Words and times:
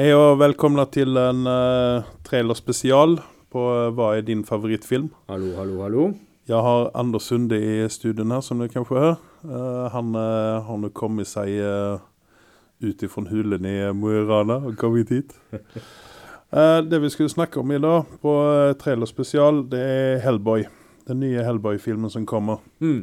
Hej 0.00 0.14
og 0.16 0.38
velkomna 0.40 0.86
til 0.88 1.12
en 1.20 1.42
uh, 1.44 2.06
trailerspesial 2.24 3.18
på 3.52 3.64
uh, 3.68 3.90
hva 3.92 4.14
er 4.16 4.22
din 4.24 4.46
favorittfilm. 4.48 5.10
Hallo, 5.28 5.50
hallo, 5.58 5.74
hallo. 5.84 6.04
Jeg 6.48 6.56
har 6.64 6.88
Anders 6.96 7.26
Sunde 7.28 7.58
i 7.60 7.84
studien 7.92 8.32
her, 8.32 8.40
som 8.40 8.62
du 8.62 8.64
kanskje 8.72 8.96
hører. 8.96 9.18
Uh, 9.44 9.90
han 9.92 10.16
har 10.16 10.80
nå 10.80 10.88
kommet 10.96 11.28
seg 11.28 11.52
uh, 11.60 12.00
ifra 12.80 13.26
hulen 13.28 13.68
i 13.68 13.76
Mo 13.92 14.08
i 14.08 14.24
Rana 14.24 14.56
og 14.70 14.80
kommet 14.80 15.12
hit. 15.12 15.36
det 16.88 17.04
vi 17.04 17.12
skulle 17.12 17.36
snakke 17.36 17.60
om 17.60 17.76
i 17.76 17.84
dag 17.84 18.08
på 18.24 18.34
trailerspecial 18.80 19.66
det 19.68 19.84
er 19.84 20.24
Hellboy. 20.24 20.64
Den 21.12 21.20
nye 21.26 21.44
Hellboy-filmen 21.44 22.08
som 22.08 22.24
kommer. 22.24 22.64
Mm. 22.80 23.02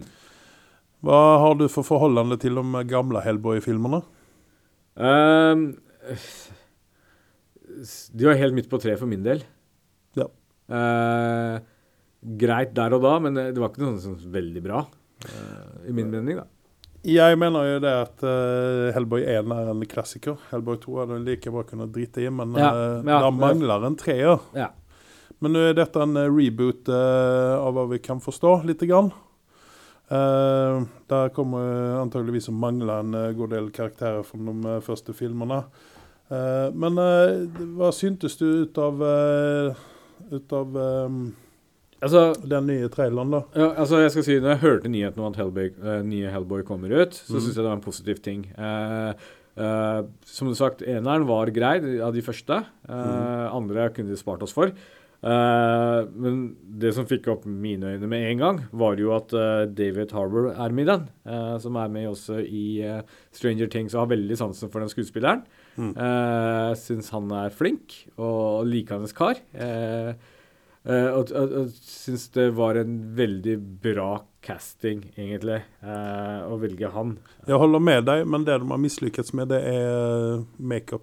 Hva 1.05 1.23
har 1.45 1.61
du 1.61 1.67
for 1.69 1.85
forholdene 1.85 2.41
til 2.41 2.57
de 2.57 2.85
gamle 2.89 3.21
Hellboy-filmene? 3.21 4.01
Ehm, 4.97 5.75
de 8.13 8.27
var 8.27 8.39
helt 8.39 8.55
midt 8.57 8.69
på 8.71 8.79
treet 8.81 8.99
for 8.99 9.09
min 9.09 9.23
del. 9.25 9.43
Ja. 10.17 10.27
Eh, 10.73 11.57
greit 12.41 12.73
der 12.75 12.95
og 12.97 13.03
da, 13.05 13.15
men 13.23 13.37
det 13.37 13.57
var 13.57 13.71
ikke 13.71 13.85
noe 13.85 14.01
sånn 14.03 14.17
veldig 14.33 14.63
bra. 14.65 14.85
eh, 15.27 15.89
I 15.91 15.95
min 15.95 16.09
mening, 16.13 16.41
da. 16.41 16.47
Jeg 17.07 17.37
mener 17.39 17.63
jo 17.63 17.75
det 17.79 17.91
at 17.93 18.23
uh, 18.25 18.89
Hellboy 18.95 19.21
1 19.23 19.51
er 19.53 19.69
en 19.71 19.83
klassiker. 19.87 20.35
Hellboy 20.49 20.79
2 20.81 20.95
hadde 20.99 21.19
like 21.23 21.51
bra 21.53 21.61
kunnet 21.63 21.93
drite 21.95 22.25
i, 22.25 22.31
men 22.33 22.57
Ja, 22.57 22.71
uh, 22.73 23.05
ja, 23.05 23.21
der 23.23 23.31
mangler 23.31 23.85
en 23.87 23.95
treer. 23.95 24.41
Ja. 24.57 24.71
Men 25.39 25.53
nå 25.53 25.61
er 25.69 25.77
dette 25.77 26.01
en 26.03 26.17
uh, 26.17 26.25
reboot 26.27 26.89
uh, 26.91 27.61
av 27.61 27.77
hva 27.77 27.85
vi 27.93 28.01
kan 28.03 28.19
forstå, 28.19 28.57
lite 28.67 28.89
grann. 28.89 29.13
Uh, 30.09 30.83
der 31.11 31.31
kommer 31.35 31.63
uh, 31.69 32.01
antageligvis 32.01 32.49
å 32.51 32.55
mangle 32.57 32.99
en 33.03 33.15
uh, 33.15 33.29
god 33.37 33.53
del 33.55 33.69
karakterer 33.75 34.25
fra 34.27 34.39
de 34.49 34.57
uh, 34.65 34.77
første 34.83 35.15
filmene. 35.15 35.61
Uh, 36.27 36.67
men 36.75 36.97
uh, 36.99 37.59
hva 37.77 37.91
syntes 37.95 38.35
du 38.39 38.45
ut 38.65 38.77
av, 38.83 38.99
uh, 38.99 39.83
ut 40.33 40.55
av 40.57 40.79
Altså, 41.97 42.19
den 42.45 42.67
nye 42.69 42.89
traileren, 42.93 43.31
da? 43.33 43.39
ja, 43.57 43.71
altså, 43.81 44.03
jeg 44.03 44.11
skal 44.13 44.25
si 44.27 44.35
Når 44.37 44.51
jeg 44.51 44.61
hørte 44.61 44.89
nyheten 44.93 45.23
om 45.23 45.31
at 45.31 45.39
Hellboy, 45.39 45.71
uh, 45.81 45.95
nye 46.05 46.29
Hellboy 46.29 46.61
kommer 46.67 46.93
ut, 46.93 47.15
så 47.17 47.37
mm. 47.37 47.39
syns 47.39 47.55
jeg 47.55 47.63
det 47.63 47.69
var 47.71 47.79
en 47.79 47.85
positiv 47.87 48.19
ting. 48.25 48.43
Uh, 48.53 49.15
uh, 49.57 50.03
som 50.29 50.51
du 50.51 50.53
sagt, 50.59 50.83
eneren 50.85 51.25
var 51.29 51.49
grei 51.55 51.79
av 52.05 52.13
de 52.13 52.21
første. 52.21 52.59
Eh, 52.85 52.93
Mhm. 52.93 53.49
Andre 53.57 53.89
kunne 53.95 54.13
de 54.13 54.19
spart 54.19 54.43
oss 54.45 54.53
for. 54.53 54.69
Eh, 55.25 55.99
men 56.13 56.41
det 56.77 56.91
som 56.93 57.07
fikk 57.09 57.27
opp 57.33 57.45
mine 57.49 57.95
øyne 57.95 58.09
med 58.09 58.27
en 58.29 58.41
gang, 58.43 58.59
var 58.71 58.99
jo 59.01 59.15
at 59.15 59.33
eh, 59.33 59.65
David 59.73 60.13
Harbour 60.13 60.51
er 60.53 60.75
med 60.75 60.85
i 60.85 60.91
den. 60.91 61.07
eh, 61.25 61.57
som 61.63 61.75
er 61.75 61.89
med 61.89 62.09
også 62.11 62.39
i 62.45 62.65
Stranger 63.33 63.67
Things 63.67 63.95
og 63.95 64.05
har 64.05 64.13
veldig 64.15 64.37
sansen 64.37 64.69
for 64.73 64.83
den 64.83 64.91
skuespilleren. 64.93 65.43
Mm. 65.77 65.93
Uh, 65.93 66.71
Syns 66.77 67.11
han 67.13 67.29
er 67.37 67.53
flink 67.53 67.93
og 68.17 68.65
likandes 68.65 69.13
kar. 69.13 69.37
Eh, 69.53 70.13
og 70.87 71.31
og, 71.35 71.51
og 71.61 71.71
syns 71.83 72.29
det 72.31 72.45
var 72.55 72.77
en 72.79 72.93
veldig 73.17 73.57
bra 73.83 74.21
casting, 74.47 75.01
egentlig, 75.19 75.57
eh, 75.83 76.45
å 76.47 76.55
velge 76.61 76.87
han. 76.93 77.17
Jeg 77.49 77.59
holder 77.59 77.81
med 77.83 78.05
deg, 78.07 78.21
men 78.31 78.45
det 78.47 78.55
de 78.61 78.69
har 78.71 78.79
mislykkes 78.79 79.33
med, 79.35 79.49
det 79.51 79.59
er 79.67 80.45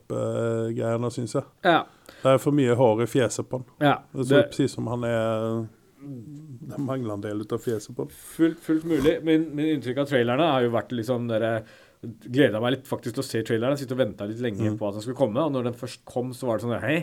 makeup-greiene, 0.09 1.11
syns 1.13 1.35
jeg. 1.37 1.45
Ja. 1.67 1.83
Det 2.23 2.33
er 2.37 2.41
for 2.41 2.57
mye 2.57 2.77
hår 2.79 3.03
i 3.05 3.09
fjeset 3.11 3.49
på 3.51 3.61
han. 3.61 3.67
ja 3.85 3.97
Det 4.15 4.27
ser 4.31 4.45
ut 4.47 4.53
precis 4.55 4.73
som 4.79 4.87
han 4.89 5.05
er 5.05 5.67
Det 6.05 6.79
mangler 6.81 7.15
en 7.19 7.25
del 7.25 7.43
av 7.45 7.61
fjeset 7.65 7.95
på 7.97 8.07
fullt, 8.13 8.61
fullt 8.65 8.85
mulig. 8.89 9.19
Min, 9.25 9.51
min 9.57 9.75
inntrykk 9.75 10.03
av 10.05 10.09
trailerne 10.09 10.47
har 10.55 10.65
jo 10.65 10.73
vært 10.75 10.93
liksom 10.97 11.29
dere 11.29 11.59
Gleda 12.05 12.61
meg 12.61 12.75
litt 12.75 12.89
faktisk 12.89 13.15
til 13.17 13.23
å 13.23 13.25
se 13.25 13.41
trailerne. 13.49 13.79
Sitte 13.81 13.95
og 13.97 14.01
venta 14.03 14.27
litt 14.29 14.41
lenge 14.45 14.61
Mm. 14.75 14.75
på 14.77 14.89
at 14.89 14.93
den 14.99 15.05
skulle 15.07 15.17
komme. 15.17 15.41
Og 15.41 15.53
når 15.55 15.71
den 15.71 15.77
først 15.79 16.03
kom, 16.05 16.35
så 16.37 16.45
var 16.51 16.59
det 16.59 16.67
sånn 16.67 16.81
Hei, 16.83 16.99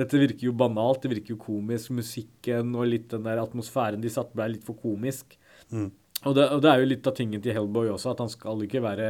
dette 0.00 0.20
virker 0.20 0.48
jo 0.48 0.56
banalt. 0.56 1.02
Det 1.04 1.12
virker 1.14 1.34
jo 1.34 1.40
komisk. 1.40 1.92
Musikken 1.96 2.74
og 2.74 2.88
litt 2.88 3.08
den 3.12 3.26
der 3.26 3.42
atmosfæren 3.42 4.02
de 4.02 4.12
satte, 4.12 4.36
ble 4.38 4.50
litt 4.54 4.66
for 4.66 4.78
komisk. 4.80 5.36
Mm. 5.70 5.90
Og 6.28 6.36
det, 6.36 6.50
og 6.52 6.60
det 6.64 6.70
er 6.70 6.82
jo 6.82 6.90
litt 6.90 7.08
av 7.08 7.16
tingen 7.16 7.40
til 7.40 7.56
Hellboy 7.56 7.88
også, 7.94 8.12
at 8.12 8.20
han 8.20 8.30
skal 8.32 8.66
ikke 8.66 8.82
være 8.84 9.08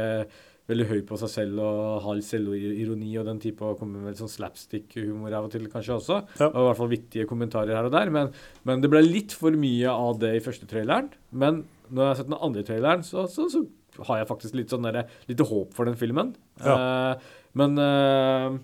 veldig 0.69 0.85
høy 0.87 1.01
på 1.07 1.17
seg 1.19 1.31
selv 1.33 1.59
og 1.63 2.05
ha 2.05 2.13
litt 2.15 2.27
selvironi 2.27 3.09
og 3.19 3.27
den 3.27 3.41
type, 3.43 3.65
og 3.65 3.79
komme 3.81 3.99
med 3.99 4.13
litt 4.13 4.21
sånn 4.21 4.31
slapstick-humor 4.31 5.33
av 5.35 5.49
og 5.49 5.53
til 5.55 5.67
kanskje 5.71 5.97
også. 5.97 6.19
Ja. 6.39 6.47
Og 6.47 6.59
i 6.61 6.65
hvert 6.69 6.79
fall 6.79 6.91
vittige 6.93 7.27
kommentarer 7.27 7.75
her 7.75 7.89
og 7.89 7.95
der. 7.95 8.13
Men, 8.13 8.31
men 8.67 8.83
det 8.83 8.91
ble 8.93 9.03
litt 9.03 9.35
for 9.35 9.57
mye 9.59 9.91
av 9.91 10.21
det 10.21 10.35
i 10.37 10.43
første 10.43 10.69
traileren. 10.71 11.11
Men 11.31 11.65
når 11.89 12.03
jeg 12.03 12.11
har 12.13 12.19
sett 12.21 12.31
den 12.31 12.39
andre 12.47 12.65
traileren, 12.67 13.03
så, 13.03 13.25
så, 13.31 13.49
så 13.51 13.65
har 14.07 14.21
jeg 14.21 14.29
faktisk 14.29 14.55
litt 14.55 14.71
sånn 14.71 14.87
der, 14.87 15.03
lite 15.27 15.47
håp 15.49 15.75
for 15.75 15.89
den 15.89 15.99
filmen. 15.99 16.31
Eh, 16.63 17.31
men 17.59 17.81
eh, 17.81 18.59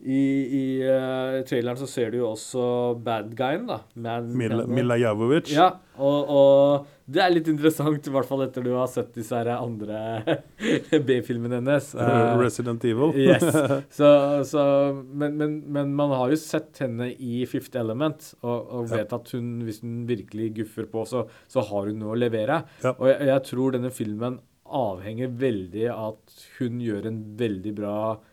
i, 0.00 0.20
i 0.56 0.62
uh, 0.88 1.42
traileren 1.44 1.76
så 1.76 1.86
ser 1.90 2.12
du 2.14 2.20
jo 2.22 2.30
også 2.30 2.62
bad 3.04 3.34
guyen, 3.36 3.66
da. 3.68 3.82
Man, 4.00 4.30
Mila, 4.32 4.96
Javovic. 4.96 5.50
Mila 5.50 5.58
ja, 5.58 5.66
og, 6.00 6.30
og 6.32 6.86
det 7.10 7.20
er 7.20 7.32
litt 7.34 7.50
interessant, 7.52 8.06
i 8.08 8.12
hvert 8.14 8.28
fall 8.28 8.44
etter 8.46 8.64
du 8.64 8.70
har 8.78 8.88
sett 8.88 9.10
disse 9.16 9.36
her 9.36 9.50
andre 9.58 10.38
B-filmene 11.08 11.58
hennes. 11.58 11.90
Eh, 11.94 12.32
Resident 12.40 12.86
Evil. 12.88 13.12
Yes. 13.18 13.44
Så, 13.98 14.08
så, 14.48 14.62
men, 15.10 15.36
men, 15.36 15.58
men 15.68 15.92
man 15.98 16.14
har 16.16 16.32
jo 16.32 16.38
sett 16.40 16.80
henne 16.84 17.10
i 17.18 17.42
Fifth 17.50 17.76
Element, 17.76 18.32
og, 18.40 18.56
og 18.80 18.88
Ja. 18.90 19.02
vet 19.02 19.12
at 19.18 19.34
hun, 19.36 19.52
hvis 19.66 19.82
hun 19.84 20.04
virkelig 20.08 20.52
guffer 20.62 20.88
på, 20.90 21.04
så, 21.08 21.26
så 21.50 21.66
har 21.68 21.90
hun 21.90 22.00
noe 22.00 22.14
å 22.14 22.20
levere. 22.20 22.62
Ja. 22.84 22.94
Og 22.96 23.10
jeg, 23.10 23.28
jeg 23.34 23.46
tror 23.50 23.76
denne 23.76 23.92
filmen 23.92 24.40
avhenger 24.70 25.32
veldig 25.34 25.86
av 25.92 26.12
at 26.14 26.42
hun 26.60 26.80
gjør 26.80 27.08
en 27.10 27.22
veldig 27.40 27.72
bra 27.76 27.94
jobb 28.00 28.26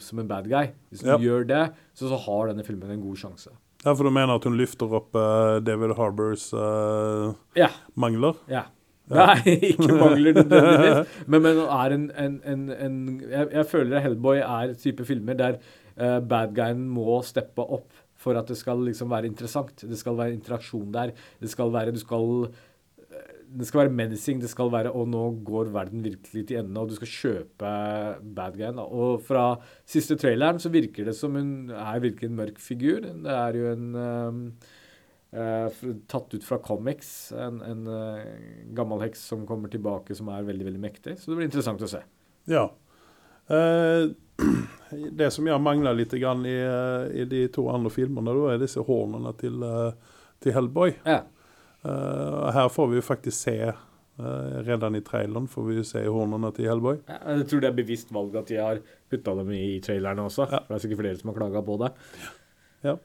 som 0.00 0.18
en 0.18 0.28
bad 0.28 0.48
guy. 0.48 0.72
Hvis 0.90 1.00
du 1.02 1.08
Ja. 1.10 1.18
gjør 1.18 1.46
det, 1.46 1.62
så, 1.94 2.08
så 2.08 2.16
har 2.26 2.48
denne 2.48 2.64
filmen 2.64 2.90
en 2.90 3.00
god 3.02 3.16
sjanse. 3.16 3.50
Ja, 3.84 3.92
for 3.92 4.04
du 4.04 4.10
mener 4.10 4.34
at 4.34 4.44
hun 4.44 4.56
løfter 4.56 4.88
opp 4.96 5.14
uh, 5.14 5.60
David 5.60 5.94
Harbours 5.96 6.52
uh, 6.54 7.34
Ja. 7.56 7.68
mangler? 7.96 8.34
Ja. 8.48 8.64
Ja. 9.10 9.34
Nei, 9.34 9.58
ikke 9.74 9.92
mangler 10.00 10.32
nødvendigvis. 10.38 11.18
Men, 11.28 11.42
men 11.44 11.58
er 11.66 11.92
en, 11.92 12.10
en, 12.16 12.40
en, 12.48 12.62
en 12.72 12.94
jeg, 13.30 13.48
jeg 13.52 13.66
føler 13.68 14.00
Hellboy 14.00 14.38
er 14.40 14.72
type 14.80 15.04
filmer 15.04 15.34
der 15.36 15.58
uh, 16.00 16.20
bad 16.24 16.54
guyen 16.56 16.86
må 16.88 17.18
steppe 17.22 17.60
opp 17.60 17.92
for 18.16 18.38
at 18.40 18.48
det 18.48 18.56
skal 18.56 18.80
liksom 18.86 19.10
være 19.12 19.28
interessant. 19.28 19.82
Det 19.84 19.98
skal 20.00 20.16
være 20.16 20.32
interaksjon 20.32 20.88
der. 20.94 21.10
Det 21.42 21.50
skal 21.52 21.68
være 21.74 21.92
Du 21.92 21.98
skal 22.00 22.46
eh, 22.46 22.62
det 23.54 23.68
skal 23.68 23.84
være 23.84 23.94
menacing. 23.94 24.40
Det 24.42 24.50
skal 24.50 24.70
være 24.72 24.92
Og 24.92 25.08
nå 25.10 25.22
går 25.46 25.72
verden 25.74 26.04
virkelig 26.04 26.46
til 26.48 26.60
ende, 26.60 26.80
og 26.80 26.90
du 26.90 26.96
skal 26.98 27.10
kjøpe 27.10 27.72
bad 28.36 28.56
guyen. 28.58 28.80
Og 28.82 29.22
fra 29.24 29.44
siste 29.86 30.16
traileren 30.20 30.60
så 30.62 30.72
virker 30.74 31.08
det 31.08 31.16
som 31.18 31.36
hun 31.38 31.70
er 31.70 32.02
virkelig 32.02 32.30
en 32.30 32.38
mørk 32.40 32.58
figur. 32.62 33.04
Det 33.04 33.36
er 33.36 33.58
jo 33.58 33.72
en 33.72 33.86
um, 33.94 34.40
uh, 35.36 35.84
tatt 36.10 36.34
ut 36.34 36.46
fra 36.46 36.58
comics. 36.58 37.32
En, 37.32 37.60
en 37.62 37.86
uh, 37.86 38.24
gammel 38.74 39.06
heks 39.06 39.26
som 39.32 39.46
kommer 39.46 39.72
tilbake, 39.72 40.16
som 40.18 40.32
er 40.34 40.46
veldig 40.46 40.70
veldig 40.70 40.82
mektig. 40.82 41.18
Så 41.20 41.30
det 41.30 41.38
blir 41.38 41.50
interessant 41.50 41.84
å 41.84 41.90
se. 41.90 42.02
Ja. 42.50 42.66
Uh, 43.50 44.10
det 45.20 45.30
som 45.30 45.46
jeg 45.46 45.62
mangler 45.62 45.94
litt 45.94 46.14
grann 46.18 46.42
i, 46.48 46.58
i 47.14 47.28
de 47.30 47.46
to 47.54 47.68
andre 47.70 47.92
filmene, 47.94 48.34
da, 48.34 48.50
er 48.54 48.66
disse 48.66 48.82
hornene 48.82 49.30
til, 49.38 49.62
til 50.42 50.56
Hellboy. 50.56 50.98
Ja. 51.06 51.22
Eh, 51.84 52.52
her 52.56 52.68
får 52.72 52.90
vi 52.90 53.00
jo 53.00 53.04
faktisk 53.04 53.36
se 53.36 53.56
uh, 53.68 54.60
Redan 54.64 54.96
i 54.96 55.02
traileren 55.04 55.48
får 55.50 55.66
vi 55.68 55.78
jo 55.80 55.86
se 55.86 56.04
hornene 56.06 56.52
til 56.56 56.70
Hellboy. 56.70 57.00
Jeg 57.10 57.48
tror 57.50 57.64
det 57.64 57.70
er 57.70 57.80
bevisst 57.80 58.12
valg 58.14 58.36
at 58.40 58.52
de 58.52 58.60
har 58.60 58.84
putta 59.10 59.34
dem 59.40 59.50
i 59.56 59.80
trailerne 59.84 60.28
også. 60.28 60.46
Ja. 60.48 60.62
For 60.62 60.74
det 60.74 60.78
er 60.78 60.84
sikkert 60.86 61.02
flere 61.02 61.18
som 61.20 61.32
har 61.32 61.40
klaga 61.42 61.64
på 61.66 61.80
det. 61.82 61.90
Ja. 62.84 62.96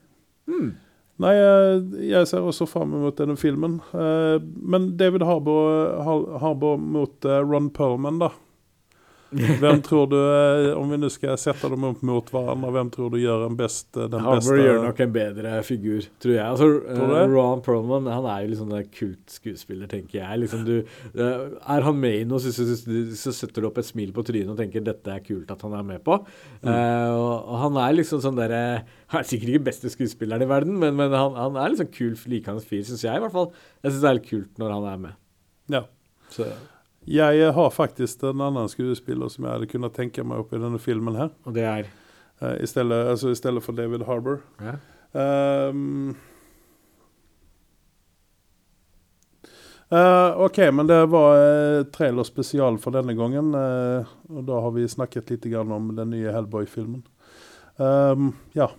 Hmm. 0.50 0.78
Nei, 1.20 1.34
eh, 1.36 1.82
jeg 2.14 2.28
ser 2.30 2.46
også 2.48 2.68
fram 2.70 2.94
mot 2.96 3.18
denne 3.20 3.36
filmen. 3.40 3.80
Eh, 3.92 4.40
men 4.40 4.94
David 5.00 5.26
Harbour, 5.28 6.00
Harbour 6.40 6.78
mot 6.80 7.26
eh, 7.28 7.42
Ron 7.44 7.68
Perlman, 7.76 8.22
da. 8.24 8.32
Hvem 9.30 9.82
tror 9.86 10.08
du, 10.10 10.18
eh, 10.18 10.72
om 10.74 10.90
vi 10.90 10.98
nå 10.98 11.10
skal 11.14 11.38
sette 11.38 11.70
dem 11.70 11.84
opp 11.86 12.02
mot 12.06 12.32
hverandre, 12.34 12.72
hvem 12.74 12.90
tror 12.94 13.12
du 13.14 13.20
gjør 13.22 13.46
en 13.46 13.58
best, 13.60 13.88
eh, 13.94 14.08
den 14.10 14.24
Harbour 14.26 14.42
beste 14.42 14.58
gjør 14.58 14.80
nok 14.88 15.02
en 15.06 15.14
bedre 15.14 15.52
figur, 15.68 16.08
tror 16.24 16.34
jeg. 16.34 16.46
Altså, 16.46 16.70
Tror 16.88 17.12
du 17.12 17.16
eh. 17.20 17.34
Ron 17.34 17.62
Perlman 17.66 18.10
han 18.10 18.30
er 18.32 18.44
jo 18.44 18.52
liksom 18.54 18.74
en 18.74 18.90
kult 18.96 19.36
skuespiller, 19.36 19.90
tenker 19.92 20.22
jeg. 20.22 20.42
Liksom 20.44 20.64
du, 20.66 20.74
uh, 21.20 21.46
er 21.76 21.86
han 21.86 22.02
med 22.02 22.24
i 22.24 22.26
noe, 22.30 22.42
så, 22.42 22.54
så, 22.56 22.66
så, 22.74 23.04
så 23.22 23.36
setter 23.42 23.62
du 23.62 23.70
opp 23.70 23.78
et 23.82 23.90
smil 23.90 24.16
på 24.16 24.26
trynet 24.26 24.50
og 24.56 24.58
tenker 24.60 24.86
dette 24.86 25.14
er 25.14 25.24
kult 25.26 25.54
at 25.54 25.68
han 25.68 25.78
er 25.78 25.86
med 25.92 26.04
på. 26.06 26.18
Mm. 26.64 26.72
Uh, 26.72 27.12
og, 27.14 27.36
og 27.38 27.62
han 27.66 27.80
er 27.86 27.96
liksom 28.00 28.24
sånn 28.24 28.40
derre 28.40 28.64
Han 29.14 29.22
er 29.22 29.30
sikkert 29.30 29.54
ikke 29.54 29.68
beste 29.70 29.94
skuespilleren 29.94 30.46
i 30.46 30.50
verden, 30.50 30.82
men, 30.82 30.98
men 30.98 31.14
han, 31.14 31.38
han 31.38 31.62
er 31.62 31.76
liksom 31.76 31.94
kul, 31.94 32.18
likende 32.34 32.66
fyr, 32.66 32.84
syns 32.88 33.06
jeg 33.06 33.22
i 33.22 33.24
hvert 33.24 33.36
fall. 33.36 33.54
Jeg 33.84 33.94
syns 33.94 34.04
det 34.04 34.12
er 34.12 34.20
litt 34.20 34.30
kult 34.30 34.62
når 34.62 34.76
han 34.78 34.90
er 34.90 35.08
med. 35.08 35.24
Ja. 35.70 35.86
Så, 36.34 36.50
Jeg 37.10 37.42
eh, 37.42 37.54
har 37.54 37.70
faktisk 37.74 38.24
en 38.30 38.42
annen 38.46 38.70
skuespiller 38.70 39.32
som 39.34 39.48
jeg 39.48 39.56
hadde 39.56 39.70
kunnet 39.72 39.96
tenke 39.98 40.24
meg 40.24 40.44
opp 40.44 40.54
i 40.54 40.62
denne 40.62 40.80
filmen 40.82 41.18
her. 41.18 41.34
og 41.46 41.58
det 41.58 41.66
er 41.66 41.90
Uh, 42.40 42.56
i, 42.64 42.68
stedet, 42.68 42.96
altså, 43.12 43.34
I 43.34 43.36
stedet 43.36 43.60
for 43.60 43.76
David 43.76 44.06
Harbour. 44.08 44.40
ja. 44.64 44.78
Um, 45.12 46.16
Uh, 49.90 50.38
ok, 50.46 50.58
men 50.74 50.88
det 50.88 51.00
var 51.10 51.32
uh, 51.34 51.86
trailer 51.90 52.24
spesial 52.24 52.76
for 52.78 52.94
denne 52.94 53.16
gangen. 53.18 53.56
Uh, 53.58 54.06
og 54.30 54.44
da 54.46 54.60
har 54.62 54.76
vi 54.76 54.84
snakket 54.86 55.32
litt 55.34 55.48
grann 55.50 55.72
om 55.74 55.88
den 55.98 56.12
nye 56.14 56.30
Hellboy-filmen. 56.30 57.02
Um, 57.82 58.36
ja, 58.54 58.70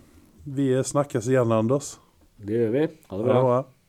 vi 0.47 0.71
snakkes 0.83 1.27
igjen, 1.27 1.51
Anders. 1.51 1.97
Det 2.39 2.55
gjør 2.55 2.71
vi. 2.77 2.85
Ha 3.11 3.19
det 3.19 3.27
Ha 3.27 3.27
det 3.27 3.27
bra. 3.27 3.41
bra. 3.43 3.80